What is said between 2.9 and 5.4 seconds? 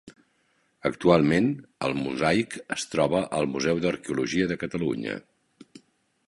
troba al Museu d'Arqueologia de Catalunya.